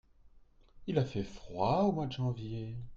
Il 0.87 0.97
a 0.97 1.05
fait 1.05 1.21
froid 1.23 1.83
au 1.83 1.91
mois 1.91 2.07
de 2.07 2.11
janvier. 2.13 2.75